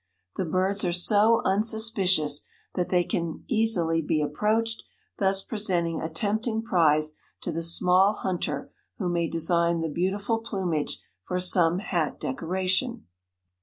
[0.35, 4.81] The birds are so unsuspicious that they can easily be approached,
[5.19, 11.03] thus presenting a tempting prize to the small hunter who may design the beautiful plumage
[11.21, 13.05] for some hat decoration.